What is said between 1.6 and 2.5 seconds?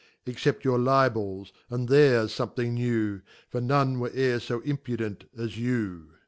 and there's